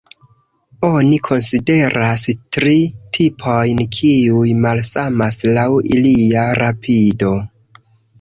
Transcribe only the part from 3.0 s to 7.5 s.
tipojn, kiuj malsamas laŭ ilia rapido.